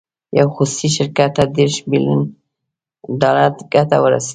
یو 0.39 0.47
خصوصي 0.55 0.89
شرکت 0.97 1.29
ته 1.37 1.43
دېرش 1.57 1.75
بیلین 1.89 2.21
ډالر 3.21 3.51
ګټه 3.73 3.97
ورسېده. 4.01 4.29